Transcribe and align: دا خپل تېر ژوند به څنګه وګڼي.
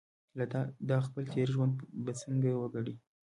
دا 0.89 0.97
خپل 1.07 1.23
تېر 1.33 1.47
ژوند 1.55 1.75
به 2.03 2.11
څنګه 2.21 2.49
وګڼي. 2.55 2.95